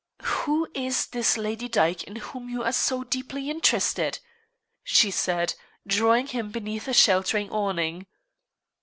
[0.23, 4.17] "Who is this Lady Dyke in whom you are so deeply interested?"
[4.83, 5.53] she said,
[5.85, 8.07] drawing him beneath a sheltering awning.